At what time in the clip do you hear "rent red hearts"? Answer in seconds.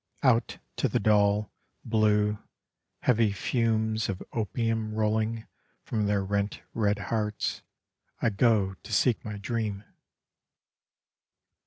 6.25-7.61